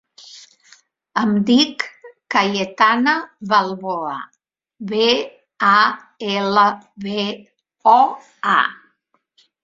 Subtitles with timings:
[1.23, 1.83] Em dic
[2.35, 3.13] Cayetana
[3.51, 4.15] Balboa:
[4.93, 5.09] be,
[5.67, 5.73] a,
[6.37, 6.63] ela,
[7.05, 7.27] be,
[7.93, 7.99] o,
[8.55, 8.57] a.